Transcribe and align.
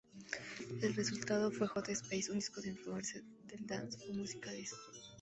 El 0.81 0.95
resultado 0.95 1.51
fue 1.51 1.67
Hot 1.67 1.87
Space, 1.89 2.31
un 2.31 2.39
disco 2.39 2.59
con 2.59 2.67
influencias 2.71 3.23
del 3.45 3.67
Dance 3.67 3.99
o 4.09 4.13
música 4.15 4.49
Disco. 4.51 4.81